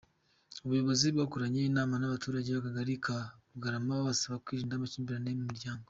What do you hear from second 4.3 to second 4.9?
kwirinda